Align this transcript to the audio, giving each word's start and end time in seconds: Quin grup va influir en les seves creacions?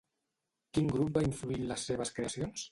Quin 0.77 0.89
grup 0.95 1.13
va 1.21 1.25
influir 1.27 1.61
en 1.61 1.71
les 1.75 1.87
seves 1.93 2.17
creacions? 2.19 2.69